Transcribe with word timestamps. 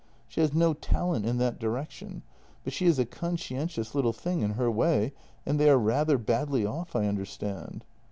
She 0.27 0.41
has 0.41 0.51
no 0.51 0.73
talent 0.73 1.27
in 1.27 1.37
that 1.37 1.59
direction, 1.59 2.23
but 2.63 2.73
she 2.73 2.87
is 2.87 2.97
a 2.97 3.05
conscientious 3.05 3.93
little 3.93 4.13
thing 4.13 4.41
in 4.41 4.53
her 4.53 4.71
way, 4.71 5.13
and 5.45 5.59
they 5.59 5.69
are 5.69 5.77
rather 5.77 6.17
badly 6.17 6.65
off, 6.65 6.95
I 6.95 7.05
understand. 7.05 7.85